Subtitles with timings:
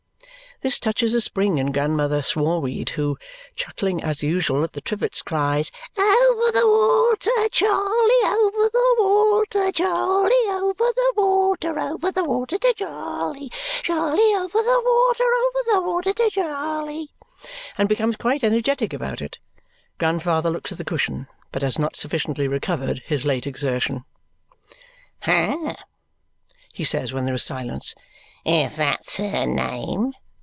[0.63, 3.17] This touches a spring in Grandmother Smallweed, who,
[3.55, 7.49] chuckling as usual at the trivets, cries, "Over the water!
[7.51, 13.51] Charley over the water, Charley over the water, over the water to Charley,
[13.81, 17.09] Charley over the water, over the water to Charley!"
[17.75, 19.39] and becomes quite energetic about it.
[19.97, 24.05] Grandfather looks at the cushion but has not sufficiently recovered his late exertion.
[25.23, 25.75] "Ha!"
[26.71, 27.95] he says when there is silence.
[28.45, 30.13] "If that's her name.